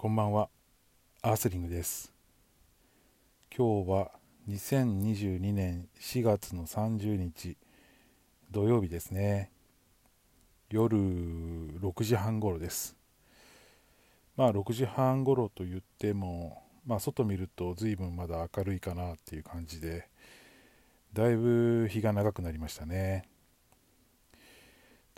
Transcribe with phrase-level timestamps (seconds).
[0.00, 0.48] こんばんは、
[1.22, 2.12] アースリングです。
[3.52, 4.12] 今日は
[4.48, 7.56] 2022年4月の30日
[8.52, 9.50] 土曜日ですね。
[10.70, 12.96] 夜6時半頃です。
[14.36, 20.08] まあ6時半頃と言っても、まあ外見ると随分まだ明るいかなっていう感じで、
[21.12, 23.24] だいぶ日が長くなりましたね。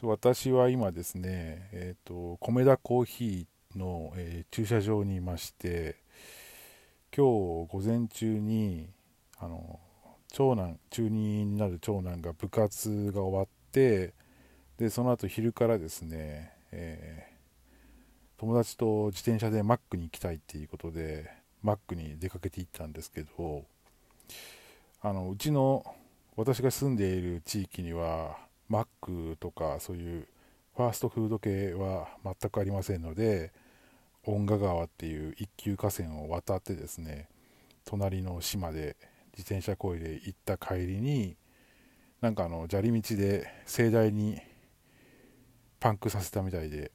[0.03, 5.97] 私は今ですね、えっ、と、米田コーヒーの、えー駐車場にいまして
[7.17, 8.89] 今日午前中に
[9.39, 9.81] あの
[10.33, 14.15] 長男中2になる長男が部活が終わって
[14.79, 17.31] でその後昼からですね、えー
[18.41, 21.31] 友達と自転車でマックに行きたいっていうことで
[21.63, 23.65] マックに出かけて行ったんですけど
[25.03, 25.85] あのうちの
[26.37, 28.39] 私が住んでいる地域には
[28.71, 30.27] マックとかそういう
[30.75, 33.53] ファーストフード系は全くありませんので
[34.27, 37.29] 遠賀川っていう一級河川を渡ってですね
[37.85, 38.97] 隣の島で
[39.37, 41.37] 自転車こいで行った帰りに
[42.21, 44.41] なんかあの砂利道で盛大に
[45.79, 46.93] パンクさせたみたいで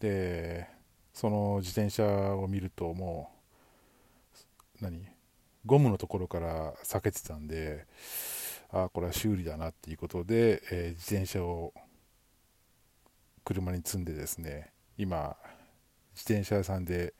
[0.00, 0.66] で
[1.12, 2.04] その自転車
[2.36, 3.30] を見るとも
[4.80, 5.06] う何
[5.66, 7.86] ゴムのところから避けてたんで
[8.70, 11.72] ああこれは修理だなっていうことで、えー自転車を
[13.44, 15.36] 車に積んでですね今
[16.18, 17.14] 自転車屋さんで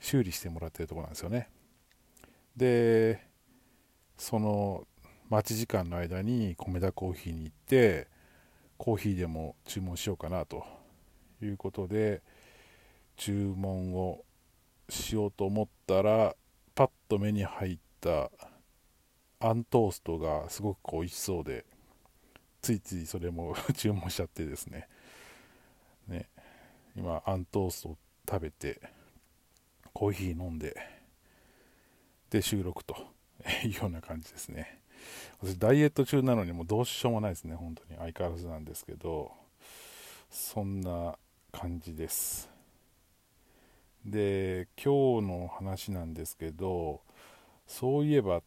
[0.00, 1.50] 修理してもらってるところなんですよね。
[2.56, 3.28] で
[4.16, 4.86] その
[5.28, 8.08] 待ち時間の間に米田コーヒーに行って
[8.78, 10.82] コーヒーでも注文しようかなと。
[11.46, 12.22] いうことで
[13.16, 14.24] 注文を
[14.88, 16.34] しようと思ったら
[16.74, 18.30] パッと目に入った
[19.40, 21.64] アントーストがすごく美味しそうで
[22.60, 24.88] ついついそれも 注文しちゃってですね。
[26.06, 26.28] ね。
[26.94, 27.98] 今アントーストを
[28.32, 28.80] 食べて
[29.92, 30.74] コーヒー飲んで
[32.30, 32.96] で収録と
[33.62, 34.80] いうような感じですね。
[35.42, 37.96] 私ダイエット中なのにもうどうしようもないですね本当に。
[37.98, 39.32] 相変わらずなんですけど
[40.30, 41.18] そんな
[41.50, 42.48] 感じです。
[44.06, 47.02] で今日の話なんですけど
[47.66, 48.42] そういえばっ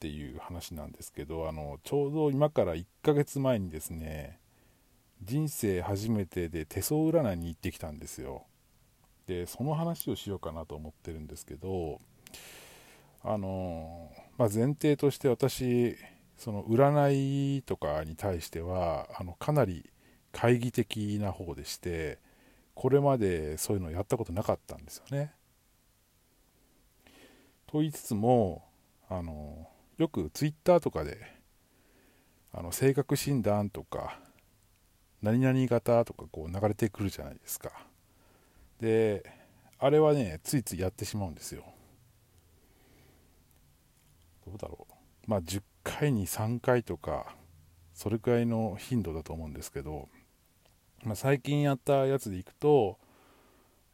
[0.00, 4.38] ていう話なんですけどあのちょうど今から1ヶ月前にですね
[5.22, 8.44] 人生初めてで手相占いに行ってきたんですよ。
[9.26, 12.00] でその話をしようかなと思ってるんですけど
[13.22, 15.96] あの、まあ、前提として私
[16.36, 19.90] その占いとかに対してはあのかなり
[20.32, 22.18] 懐疑的な方でして
[22.74, 25.32] これまでそういうのをやったことなかったんですよね。
[27.66, 28.64] と言いつつも
[29.08, 31.18] あのよくツイッターとかで
[32.52, 34.18] あの性格診断とか
[35.22, 37.70] 何々型とかこう流れてくるじゃないですか。
[38.80, 39.24] で
[39.78, 41.64] あれはねついついやってしまうんですよ。
[44.46, 44.94] どうだろう。
[45.26, 47.34] まあ10回に3回とか
[47.94, 50.08] それくらいの頻度だと思うんですけど、
[51.04, 52.98] まあ、最近やったやつでいくと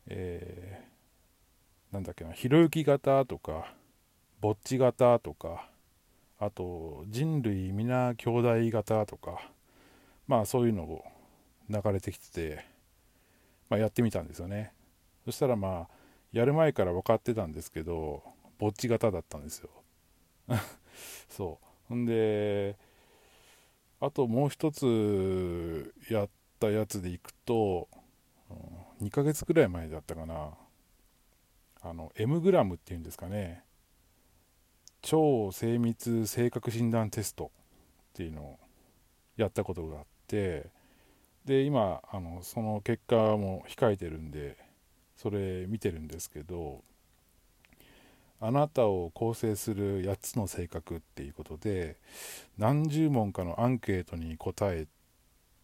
[0.07, 0.91] えー
[1.93, 3.75] なんだっけなひろゆき型とか
[4.41, 5.69] ぼっち型とか
[6.39, 8.31] あと人類皆兄
[8.71, 9.41] 弟型とか
[10.29, 11.05] まあそういうのを
[11.69, 12.65] 流れてきてて、
[13.71, 14.73] まあ、やってみたんですよね。
[15.25, 15.95] そしたらまあ
[16.33, 18.23] やる前から分かってたんですけど
[18.59, 19.71] ぼっち型だったんですよ。
[21.29, 21.67] そう。
[21.89, 22.77] ほんで
[24.01, 27.89] あともう一つやったやつでいくと、
[29.03, 30.55] 2ヶ月くらい前だったかな。
[31.83, 33.65] あの M グラムっていうんですかね。
[35.03, 37.51] 超精密性格診断テスト
[38.11, 38.59] っていうのを
[39.37, 40.71] やったことがあって
[41.51, 44.57] で今あのその結果も控えてるんで
[45.17, 46.85] それ見てるんですけど
[48.41, 51.97] あなたを構成する8つの性格っていうことで
[52.57, 54.87] 何十問かのアンケートに答え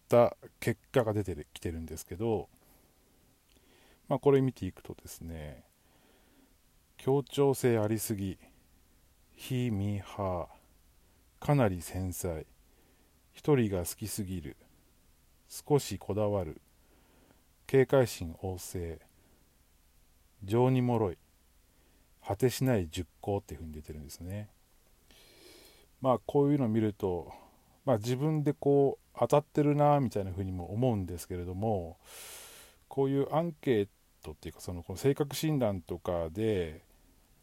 [0.09, 2.49] た結果が出てきてるんですけど、
[4.09, 5.63] まあ、これ見ていくとですね
[6.97, 8.37] 協調性ありすぎ
[9.37, 12.45] 非ミーハーかなり繊細
[13.31, 14.57] 一人が好きすぎる
[15.47, 16.61] 少しこだわる。
[17.65, 18.99] 警戒心旺盛。
[20.43, 21.17] 情に脆い。
[22.25, 24.49] 果てしない熟考っていうふうに出てるんですね。
[26.01, 27.31] まあこういうのを見ると、
[27.85, 31.97] まあ、自分でこう当たってるなみたいなふうにも思うんですけれども
[32.87, 33.87] こういうアンケー
[34.23, 36.81] トっていうかそのこの性格診断とかで、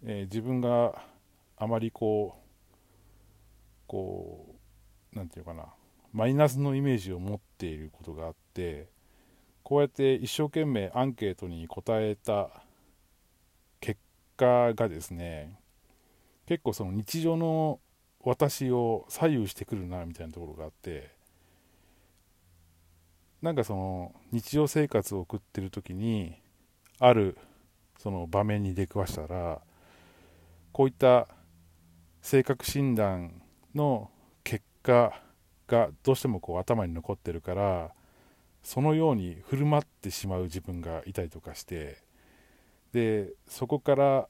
[0.04, 1.02] えー自分が
[1.56, 2.44] あまりこう
[3.86, 4.54] こ
[5.14, 5.66] うなんていうかな
[6.14, 8.88] マイナスのイメージを持っていることがあって
[9.64, 12.50] こうやって一生懸命アンケートに答えた
[13.80, 14.00] 結
[14.36, 15.58] 果がですね
[16.46, 17.80] 結構その日常の
[18.22, 21.10] 私を左右してくるなみたいなところがあって
[23.42, 26.36] なんかその日常生活を送ってる時に
[27.00, 27.36] ある
[27.98, 29.60] その場面に出くわしたら
[30.70, 31.26] こういった
[32.22, 33.42] 性格診断
[33.74, 34.10] の
[34.44, 35.23] 結果
[35.74, 37.90] がどうしてもこう頭に残ってるから
[38.62, 41.98] そのように振る舞ってしまう自分がいたりとかして
[42.92, 44.28] でそこから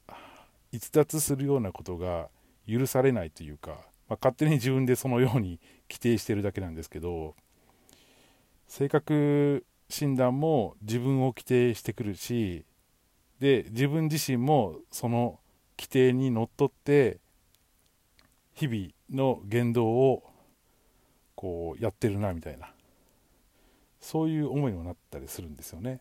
[0.72, 2.28] 逸脱するようなことが
[2.66, 3.72] 許されないというか、
[4.08, 5.60] まあ、勝手に自分でそのように
[5.90, 7.34] 規定してるだけなんですけど
[8.66, 12.64] 性格診断も自分を規定してくるし
[13.38, 15.38] で自分自身もその
[15.78, 17.18] 規定にのっとって
[18.54, 20.33] 日々の言動を
[21.44, 22.70] こうやってるなみたいな。
[24.00, 26.00] そういう思いにもなったりするんですよね。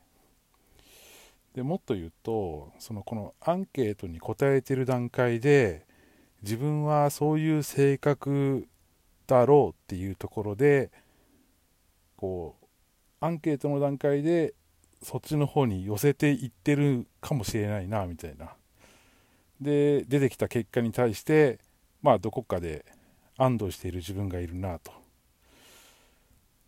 [1.53, 5.85] でもっと言うとそのこのアンケートに答えてる段階で
[6.43, 8.69] 自分はそういう性格
[9.27, 10.91] だろうっていうところで
[12.15, 12.65] こう
[13.19, 14.53] アンケートの段階で
[15.01, 18.53] そっちの方に寄せていってるかもしれないなみたいな。
[19.59, 21.59] で出てきた結果に対して
[22.01, 22.85] まあどこかで
[23.37, 25.02] 安堵している自分がいるなと。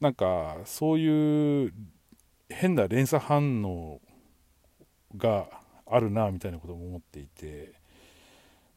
[0.01, 1.73] なんかそういう
[2.49, 4.01] 変な連鎖反応
[5.17, 5.47] が
[5.87, 7.73] あるなみたいなことも思っていて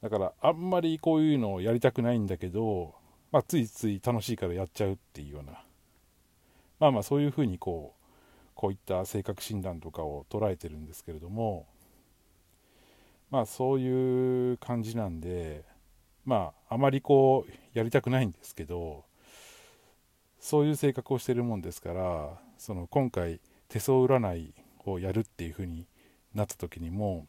[0.03, 2.95] だからあんまりこういうのをやりたくないんだけど、
[3.33, 5.63] まあ、ついつい楽しいからやっちゃうっていうような
[6.79, 7.99] まあまあそういうふうにこう
[8.55, 11.67] こういった性格診断とかを捉えてるんですけれども
[13.31, 15.65] まあそういう感じなんで
[16.25, 19.05] まああまりこうやりたくないんですけど
[20.49, 24.55] そういう性格をしてるもんですからその今回手相占い
[24.87, 25.85] をやるっていうふうに
[26.35, 27.27] なった時にも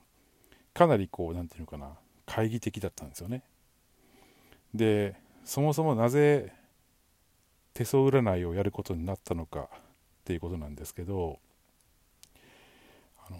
[0.74, 3.44] かなりこう何て言うのかな懐疑的だったんですよね。
[4.74, 6.54] でそもそもなぜ
[7.74, 9.69] 手相占いをやることになったのかっ
[10.24, 11.39] ていうことなんですけど
[13.27, 13.33] あ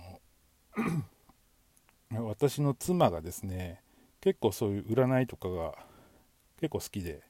[2.11, 3.81] の 私の妻がですね
[4.19, 5.73] 結構そういう占いとかが
[6.59, 7.28] 結構好きで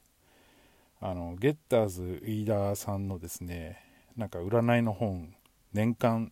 [1.02, 3.82] あのゲッターズ飯田さんのですね
[4.16, 5.34] なんか占いの本
[5.72, 6.30] 年間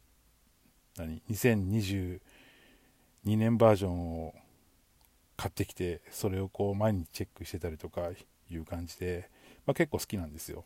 [0.98, 2.20] 何2022
[3.24, 4.34] 年バージョンを
[5.38, 8.10] 買ってきてそれをこう毎日チェックしてたりとか
[8.50, 9.30] いう感じで、
[9.64, 10.64] まあ、結構好きなんですよ。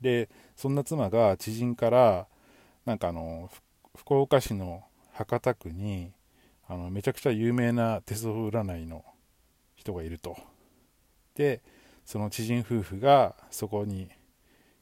[0.00, 2.26] でそんな妻が知人から
[2.84, 3.48] なんかあの
[3.96, 4.82] 福岡市の
[5.12, 6.10] 博多区に
[6.66, 9.04] あのめちゃくちゃ有名な手相占いの
[9.76, 10.36] 人がいると。
[11.36, 11.60] で
[12.04, 14.08] その知人夫婦がそこに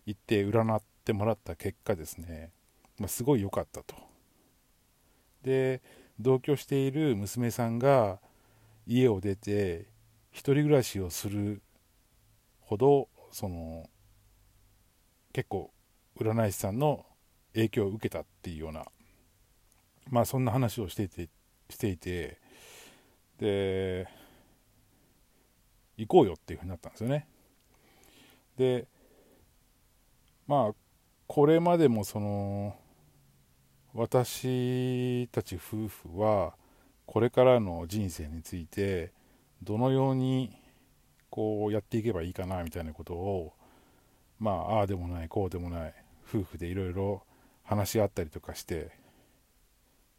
[0.06, 2.50] 行って占ってもらった結果ですね、
[2.98, 3.94] まあ、すごい良かったと。
[5.42, 5.80] で
[6.18, 8.18] 同居している娘さんが
[8.86, 9.86] 家を出て
[10.32, 11.62] 1人暮らしをする
[12.60, 13.88] ほどその
[15.32, 15.70] 結構
[16.18, 17.06] 占い師さんの
[17.54, 18.84] 影響を受けたっていうような
[20.10, 21.28] まあそんな話をしていて
[21.68, 22.38] していて
[23.38, 24.08] で
[26.00, 27.26] 行こうよっていうふうになったんですよね。
[28.56, 28.86] で
[30.46, 30.74] まあ
[31.26, 32.74] これまでもその
[33.92, 36.54] 私たち夫婦は
[37.06, 39.12] これからの人生について
[39.62, 40.56] どのように
[41.28, 43.52] こうやっていけばいいかなみたいなことを
[44.38, 45.94] まあああでもないこうでもない
[46.28, 47.22] 夫婦でいろいろ
[47.62, 48.90] 話し合ったりとかして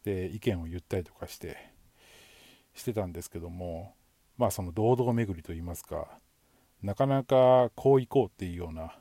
[0.03, 1.57] で意見を言ったりとかして
[2.73, 3.93] してたんですけども
[4.41, 6.07] まあその堂々巡りといいますか
[6.81, 8.95] なかなかこういこうっていうような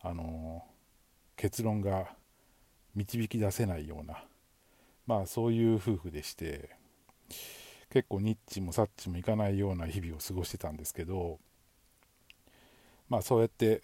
[0.00, 0.64] あの
[1.36, 2.08] 結論が
[2.96, 4.24] 導き出せないような
[5.06, 6.70] まあそういう夫婦でして
[7.88, 11.38] 結構ニッチもサッチもいかないような日々を過ごしてたんですけど
[13.08, 13.80] まあそうやって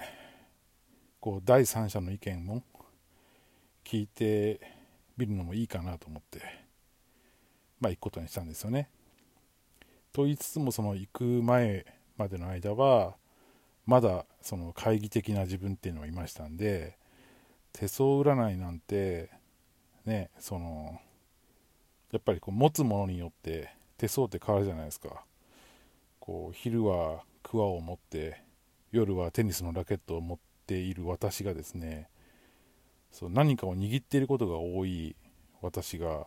[1.20, 2.64] こう第三者の意見も
[3.84, 4.60] 聞いて
[5.16, 6.40] みるのもいいかなと思って
[7.78, 8.90] まあ行くことにしたんですよね。
[10.18, 13.14] と言いつつもその行く前までの間は
[13.86, 16.98] まだその懐疑的な自分っていうのがいましたんで
[17.72, 19.30] 手相占いなんて
[20.06, 20.98] ねその
[22.10, 25.22] やっぱりこう持つものによって手相って変わるじゃないですか。
[26.18, 28.42] こう昼は桑を持って
[28.90, 32.08] 夜はテニスのラケットを持っている私がですね
[33.12, 35.14] そう何かを握っていることが多い
[35.62, 36.26] 私が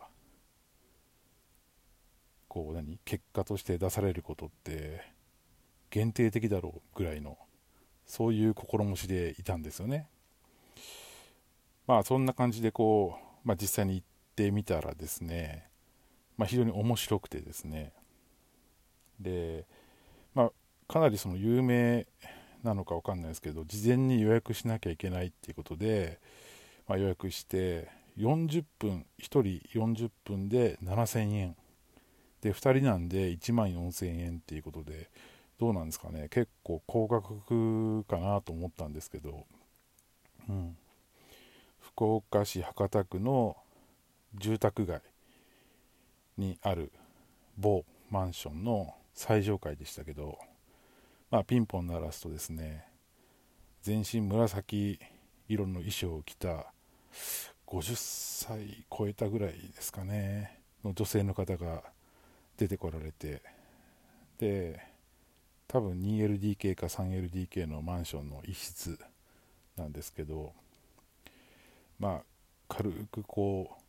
[2.52, 2.98] こう何？
[3.06, 5.00] 結果として出されることって
[5.88, 7.38] 限定的だろうぐらいの
[8.04, 10.06] そういう心持ちでいたんですよね。
[11.86, 14.06] まあそんな感じでこう、まあ、実際に行っ
[14.36, 15.66] てみたらですね
[16.36, 17.92] まあ、非常に面白くてですね。
[19.20, 19.64] で、
[20.34, 20.52] まあ、
[20.88, 22.06] かなりその有名
[22.62, 26.18] なのか分かんないですけど事前に予約しなきゃいけないっていうことで、
[26.88, 29.42] まあ、予約して40分1人
[29.78, 31.56] 40分で7000円
[32.42, 35.10] で2人なんで1万4000円っていうことで
[35.58, 36.28] どうなんですかね。
[36.28, 39.46] 結構高額かなと思ったんですけど、
[40.48, 40.76] うん、
[41.78, 43.56] 福岡市博多区の
[44.34, 45.02] 住宅街
[46.36, 46.92] にある
[47.56, 50.38] 某マンションの最上階でしたけど、
[51.30, 52.86] まあ、ピンポン鳴らすとですね
[53.82, 54.98] 全身紫
[55.48, 56.72] 色の衣装を着た
[57.66, 61.82] 50歳超えたぐらいですかねの女性の方が
[62.62, 63.42] 出てこられて
[64.38, 64.80] で
[65.66, 68.98] 多分 2LDK か 3LDK のマンションの一室
[69.76, 70.52] なんですけど
[71.98, 72.22] まあ
[72.68, 73.82] 軽くこう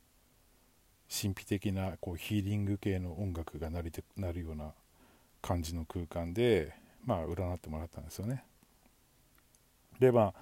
[1.11, 4.71] 神秘的なこうヒーリング系の音楽が鳴りてなるような
[5.43, 6.73] 感じの空間で、
[7.05, 8.43] まあ、占ってもらったんですよね。
[9.99, 10.33] でまあ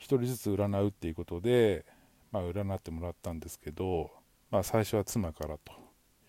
[0.00, 1.84] 1人ずつ占うっていうことで、
[2.32, 4.10] まあ、占ってもらったんですけど、
[4.50, 5.72] まあ、最初は妻からと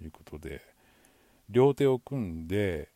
[0.03, 0.61] いうことで
[1.49, 2.89] 両手を組んで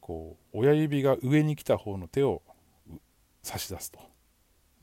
[0.00, 2.42] こう親指が上に来た方の手を
[3.42, 3.98] 差し出すと。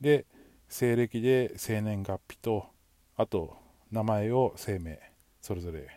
[0.00, 0.26] で
[0.68, 2.66] 西暦で生年月日と
[3.16, 3.56] あと
[3.90, 5.00] 名前を生命
[5.40, 5.88] それぞれ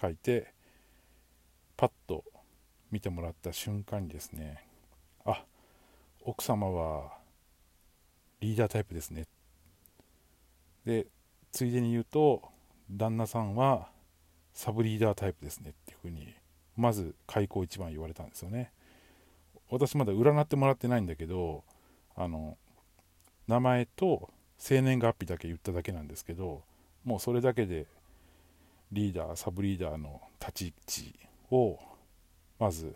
[0.00, 0.52] 書いて
[1.76, 2.24] パッと
[2.90, 4.64] 見てもらった瞬間にですね
[5.24, 5.44] あ
[6.22, 7.12] 奥様は
[8.40, 9.26] リーダータイプですね。
[10.84, 11.06] で
[11.52, 12.42] ついでに言うと
[12.90, 13.91] 旦那さんは
[14.52, 16.34] サブリーダータイプですねっていうふうに
[16.76, 18.70] まず開口一番言われたんですよね。
[19.70, 21.64] 私まだ占ってもらってないんだけど
[22.14, 22.58] あの
[23.48, 26.62] 名前と生年月日だけ言っただけなんですけど
[27.04, 27.86] もうそれだけで
[28.92, 30.74] リーダーサブリーダーの立ち位
[31.10, 31.18] 置
[31.50, 31.78] を
[32.58, 32.94] まず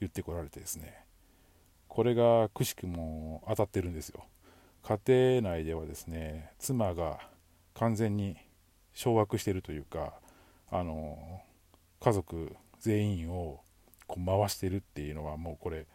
[0.00, 1.02] 言ってこられてですね。
[1.88, 4.24] これがくしくも当たってるんですよ。
[4.82, 4.98] 家
[5.40, 7.20] 庭内ではですね妻が
[7.74, 8.36] 完全に
[8.94, 10.14] 掌握してるというか
[10.72, 11.42] あの
[12.00, 13.60] 家族全員を
[14.06, 15.86] こう回してるっていうのはもうこれ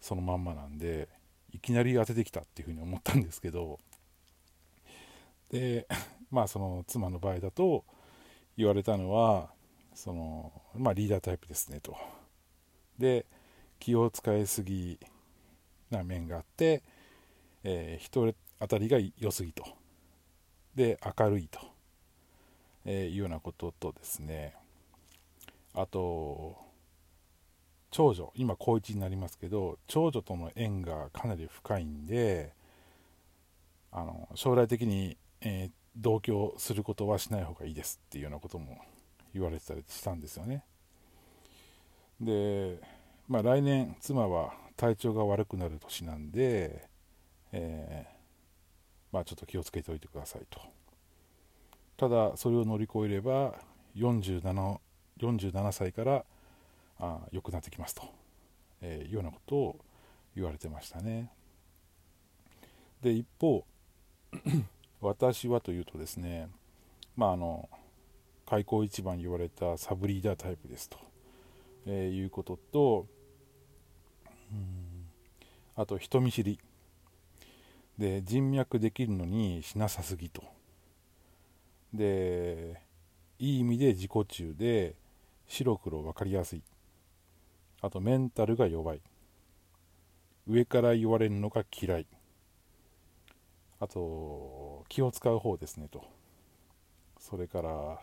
[0.00, 1.08] そのまんまなんで
[1.52, 3.78] いきなり当ててきたっていうふうに思ったんですけど
[5.50, 5.86] で
[6.30, 7.84] まあその妻の場合だと
[8.56, 9.52] 言われたのは
[9.94, 11.96] そのまあリーダータイプですねと。
[12.98, 13.26] で
[13.78, 14.98] 気を使いすぎ
[15.88, 16.82] な面があって、
[17.62, 19.64] えー、人当たりが良すぎと。
[20.74, 21.60] で明るいと、
[22.84, 24.54] えー、いうようなこととですね
[25.74, 26.56] あと
[27.90, 32.52] 長女今高1になりますけど長女との縁がかなり深いんで
[33.92, 38.78] あの将来的に、えー、同居することはしない方がいいですっていうようなことも
[39.34, 40.64] 言われてたりしたんですよね。
[42.20, 42.78] で、
[43.28, 46.88] まあ、来年妻は体調が悪くなる年なんで、
[47.52, 50.60] えー、まあ、ちょっと気をつけておいてくださいと。
[52.00, 53.56] ただそれを乗り越えれば
[53.94, 54.78] 47,
[55.20, 56.24] 47歳から
[56.98, 58.04] あ良くなってきますと、
[58.80, 59.76] えー、いうようなことを
[60.34, 61.30] 言われてましたね。
[63.02, 63.66] で一方
[65.02, 66.48] 私はというとですね
[67.18, 67.68] まああの
[68.48, 70.96] 開口一番言われたサブリーダータイプですと、
[71.84, 73.06] えー、いうことと
[74.50, 75.04] うん
[75.76, 76.58] あと人見知り。
[77.98, 80.59] で人脈できるのにしなさすぎと。
[81.92, 82.80] で
[83.38, 84.94] いい意味で自己中で
[85.48, 86.62] 白黒分かりやすい。
[87.80, 89.00] あとメンタルが弱い。
[90.46, 92.06] 上から言われるのが嫌い。
[93.80, 96.04] あと気を使う方ですねと。
[97.18, 98.00] それから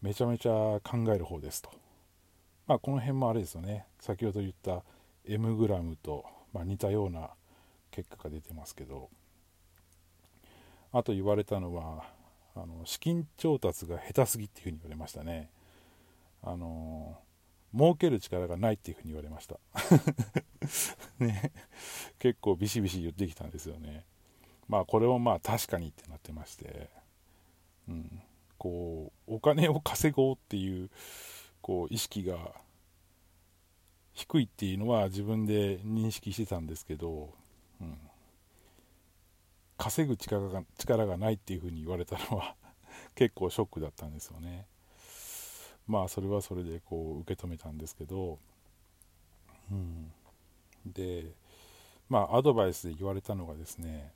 [0.00, 1.70] めちゃめちゃ考える方ですと。
[2.66, 3.86] まあこの辺もあれですよね。
[3.98, 4.82] 先ほど言った
[5.24, 7.30] M グラムと、まあ、似たような
[7.90, 9.10] 結果が出てますけど。
[10.92, 12.04] あと言われたのは
[12.60, 15.50] あの資金調達が下手すぎっていうふうに言われましたね。
[16.42, 17.16] あの
[17.74, 19.58] 儲ける力がないっていうふうに言われました。
[21.24, 21.52] ね。
[22.18, 24.04] 結構ビシビシ言ってきたんですよね。
[24.68, 26.90] まあこれもまあ確かにってなってまして、
[27.88, 28.22] うん、
[28.58, 30.90] こうお金を稼ごうっていう
[31.60, 32.52] こう意識が
[34.14, 37.32] 低いっていうのは自分で認識してたんですけど、
[37.80, 37.98] うん、
[39.78, 42.56] 稼ぐ力が力がないっていうふうに言われたのは
[43.14, 44.66] 結構ショックだったんですよね。
[45.86, 48.38] まあそれはそれでこう受け止めたんですけど、
[49.70, 50.12] うん、
[50.84, 51.32] で
[52.08, 54.12] まあアドバイスで言われたのがですね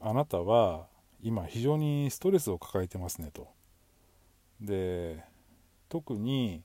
[0.00, 0.88] あなたは
[1.22, 3.48] 今非常にストレスを抱えてますねと。
[4.60, 5.24] で
[5.88, 6.62] 特に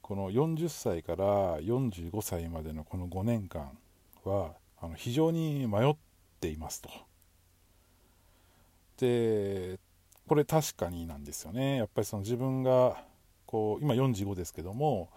[0.00, 3.76] この40歳から45歳までのこの5年間
[4.24, 5.94] はあの非常に迷っ
[6.40, 6.90] ていますと。
[8.98, 9.78] で
[10.28, 13.02] これ確かになんですよねやっぱりその自分が
[13.46, 15.10] こう今45ですけども、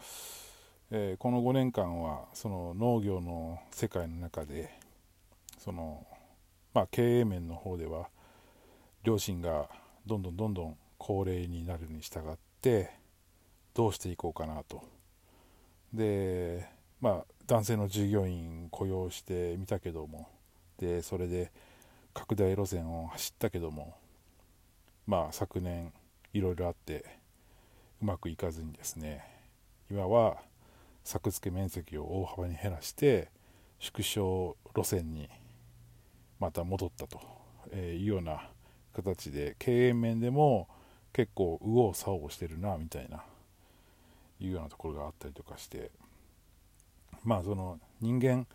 [0.90, 4.74] えー、この5年間はその農業の世界の中で
[5.60, 6.06] その、
[6.74, 8.08] まあ、経営面の方では
[9.04, 9.70] 両親が
[10.08, 12.92] どんどんどんどん高齢になるに従って
[13.74, 14.82] どうしていこうかなと
[15.94, 16.68] で
[17.02, 20.28] まあ男性の従業員雇用してみたけども
[20.80, 21.52] でそれで
[22.14, 23.96] 拡大路線を走ったけども
[25.08, 25.92] まあ昨年
[26.34, 27.06] いろいろあって
[28.02, 29.24] うまくいかずにですね
[29.90, 30.38] 今は
[31.04, 33.30] 作付け面積を大幅に減らして
[33.80, 35.30] 縮小路線に
[36.40, 37.20] また戻ったと
[37.76, 38.50] いうような
[38.96, 40.68] 形で経営面でも
[41.12, 43.24] 結構右往左往してるなみたいな
[44.40, 45.92] いうようなところがあったりとかして
[47.24, 48.48] まあその人間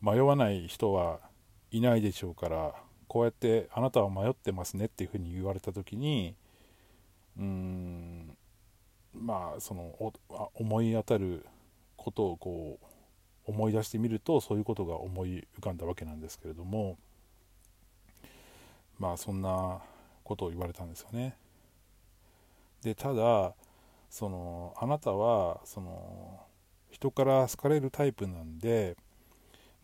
[0.00, 1.18] 迷わない人は
[1.74, 2.72] いないでしょうから
[3.08, 6.36] こうやってあなたは迷ってますねっていうふうに言われた時に
[7.36, 8.36] うーん
[9.12, 10.12] まあその
[10.54, 11.44] 思い当たる
[11.96, 16.96] ことをこう思い出してみるとそういうことが思い浮かんだわけなんですけれども
[19.00, 19.80] まあそんな
[20.22, 21.36] ことを言われたんですよね。
[22.82, 23.52] でただ
[24.10, 26.40] そのあなたはその
[26.90, 28.96] 人から好かれるタイプなんで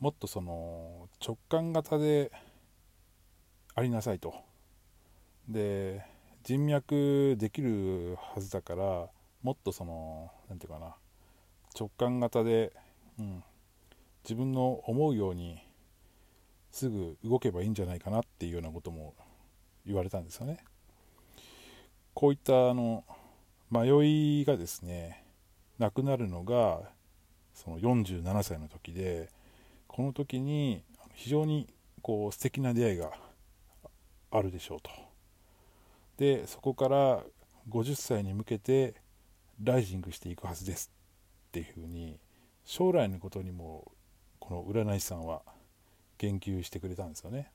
[0.01, 2.33] もっとその直感型で
[3.75, 4.35] ありなさいと。
[5.49, 6.05] で
[6.43, 9.09] 人脈できるはずだから
[9.43, 10.97] もっとその何て言うかな
[11.79, 12.73] 直感型で、
[13.19, 13.45] うん、
[14.25, 15.63] 自分の思うように
[16.71, 19.15] すぐ動けばいいんじゃないかなっていうようなことも
[19.85, 20.65] 言われたんですよね。
[22.15, 23.05] こういったあの
[23.71, 25.25] 迷いがですね
[25.79, 26.81] なくなるのが
[27.55, 29.29] その47歳の時で
[30.01, 30.83] この時に
[31.13, 31.69] 非常に
[32.01, 33.13] こう素敵な出会いが
[34.31, 34.91] あるでしょうと。
[36.17, 37.23] でそこから
[37.69, 38.95] 50歳に向けて
[39.63, 40.91] ライジングしていくはずです
[41.49, 42.19] っていうふうに
[42.65, 43.93] 将来のことにも
[44.39, 45.43] この占い師さんは
[46.17, 47.53] 言及してくれたんですよね。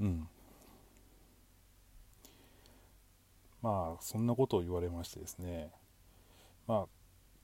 [0.00, 0.28] うん。
[3.62, 5.70] まあそんなことを言われましてですね。
[6.66, 6.86] まあ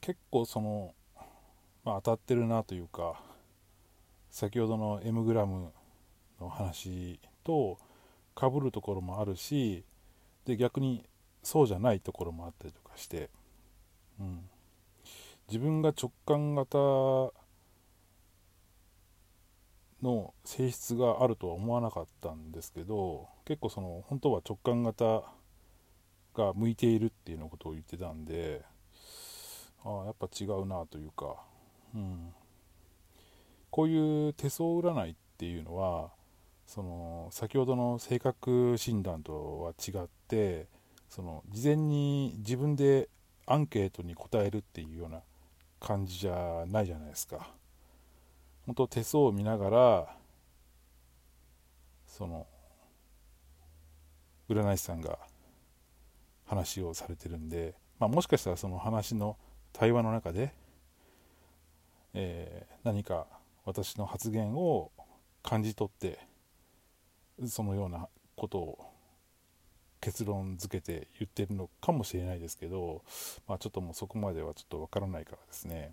[0.01, 0.97] 結構その、
[1.87, 3.15] まあ、当たってるなというか
[4.29, 5.71] 先ほどの M グラム
[6.41, 7.79] の話と
[8.35, 9.85] かぶるところもあるし
[10.47, 11.05] で逆に
[11.45, 13.31] そうじゃないところもあったりとかして、
[14.19, 14.41] うん、
[15.47, 16.77] 自分が直感型
[20.03, 25.23] の性質があるとは思わなかったんですけど結構その本当は直感型
[26.35, 28.63] が向いているっていうのことを言ってたんで
[29.85, 31.37] ああやっぱ違うなというか、
[31.97, 32.35] うん、
[33.71, 36.11] こういう手相占いっていうのは
[36.67, 40.67] その先ほどの性格診断とは違って
[41.09, 43.09] その事前に自分で
[43.47, 45.21] アンケートに答えるっていうような
[45.81, 47.49] 感じじゃないじゃないですか。
[48.67, 50.17] 本当手相を見ながら
[52.07, 52.47] その
[54.51, 55.19] 占い師さんが
[56.47, 59.37] 話をされてるんで、まあ、もしかしたらその話の
[59.73, 60.53] 対話の中で、
[62.19, 63.27] えー、何か
[63.67, 64.91] 私の発言を
[65.43, 66.19] 感じ取って
[67.47, 68.79] そのようなことを
[70.01, 73.03] 結論付けて言ってるのかもしれないですけど、
[73.47, 75.93] まあ、ちょっともうそこまではちょっとわからないからですね。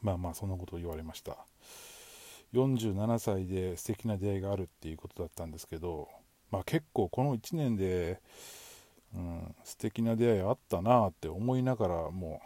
[0.00, 1.36] まあまあそんなことを言われました。
[2.54, 6.08] 47歳で素敵な出会いがあるっていうことだったんですけど、
[6.50, 8.20] まあ、結構この1年で、
[9.14, 12.40] うん、素敵な出会いあったなって思いながらも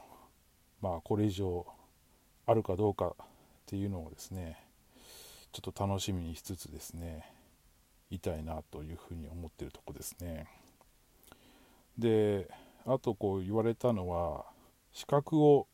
[0.83, 1.67] うまあこれ以上
[2.49, 3.13] あるかどうかっ
[3.67, 4.59] ていうのをですね
[5.53, 7.31] ちょっと楽しみにしつつですね
[8.11, 10.47] いたいなというふうに思ってるとこですね。
[11.99, 12.49] で
[12.87, 14.47] あとこう言われたのは
[14.93, 15.67] 資格を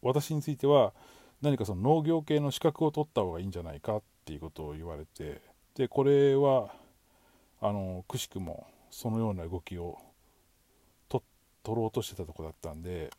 [0.00, 0.94] 私については
[1.42, 5.42] 何かその農業系の資格を取った方がいいんじゃないかっていうことを言われて
[5.74, 6.72] でこれは
[7.60, 9.98] あのくしくもそのような動きを
[11.62, 13.10] 取ろうとしてたとこだったんで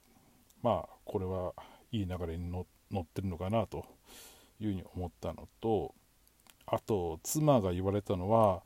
[0.63, 1.54] まあこれは
[1.91, 2.65] いい流れに乗っ
[3.02, 3.86] てるのかなと
[4.60, 5.94] いうふうに思ったのと
[6.66, 8.62] あと妻が言われたのは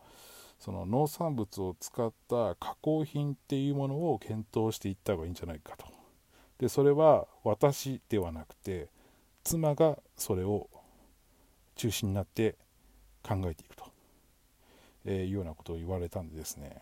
[0.60, 5.86] その農産物を使った加工品っていうものを検討していった方がいいんじゃないかと。
[6.60, 8.90] でそれは私ではなくて
[9.44, 10.68] 妻がそれを
[11.76, 12.56] 中心になって
[13.24, 13.86] 考えていくと、
[15.06, 16.82] えいうようなことを言われたんでですね。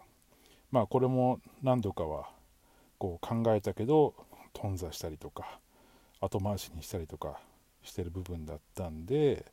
[0.72, 2.30] まあこれも何度かは
[2.98, 4.14] こう考えたけど
[4.54, 5.60] 頓挫したりとか
[6.22, 7.40] 後回しにしたりとか
[7.84, 9.46] してる部分だったんで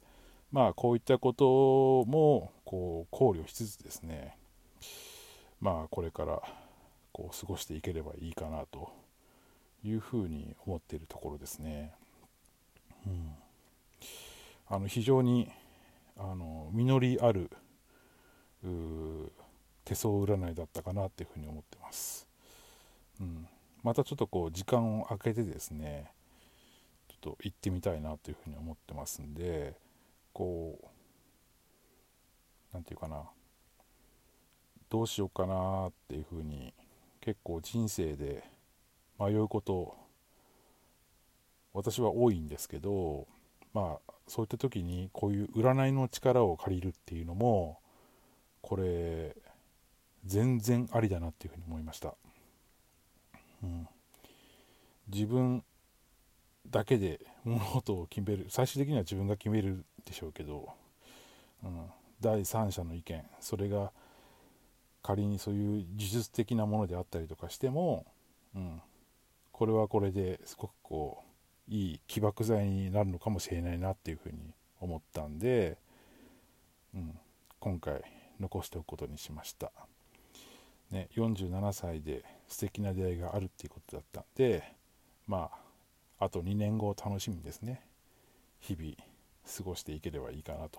[0.50, 4.36] まあこういったこともこう考慮しつつですね
[5.60, 6.42] まあこれから
[7.12, 8.90] こう過ごしていければいいかなと
[9.84, 11.92] いうふうに思っているところですね。
[13.06, 13.32] うん、
[14.68, 15.50] あの非常に
[16.16, 17.50] あの実りある
[19.84, 22.26] 手相占いだったかなっていうふうに思ってます。
[23.20, 23.46] うん、
[23.82, 26.12] またちょっとこう時間を空けてですね
[27.22, 29.74] と行ってみたいなというふうに思ってますんで
[30.34, 30.86] こう
[32.74, 33.22] 何て言うかな
[34.90, 36.74] どうしようかなっていうふうに
[37.20, 38.44] 結構人生で
[39.18, 39.94] 迷うこと
[41.72, 43.26] 私は多いんですけど
[43.72, 47.78] まあそういった時にこういう占いの力を借りるっていうのも
[48.60, 49.34] これ
[50.26, 52.14] 全然ありだなっていうふうに思いました、
[53.62, 53.88] うん、
[55.08, 55.64] 自分
[56.70, 60.68] だけで物事を決める最終的には自分が決めるでしょうけど、
[61.64, 61.86] うん、
[62.20, 63.92] 第三者の意見それが
[65.02, 68.06] 仮にそういう技術的なものであったりとかしても、
[68.54, 68.80] うん、
[69.50, 71.22] これはこれですごくこ
[71.68, 74.38] ういい起爆剤になるのかもしれないなっていうふうに
[74.80, 75.78] 思ったんで、
[76.94, 77.18] うん、
[77.58, 78.02] 今回
[78.40, 79.70] 残しておくことにしました、
[80.90, 84.62] ね、47歳で素敵な出会いがあるっていうことだったんで
[85.26, 85.58] まあ
[86.22, 87.82] あと2年後を楽しみにですね
[88.60, 88.94] 日々
[89.56, 90.78] 過ごしていければいいかなと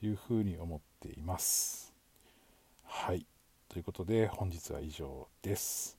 [0.00, 1.92] いうふうに思っています。
[2.84, 3.26] はい。
[3.68, 5.98] ということで本日は以上です。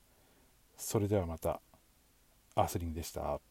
[0.78, 1.60] それではまた。
[2.56, 3.42] アースリングでした。